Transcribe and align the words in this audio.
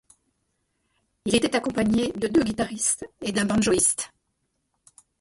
Il 1.25 1.35
était 1.35 1.55
accompagné 1.55 2.11
de 2.13 2.27
deux 2.27 2.43
guitaristes 2.43 3.07
et 3.21 3.31
d'un 3.31 3.45
banjoïste. 3.45 4.11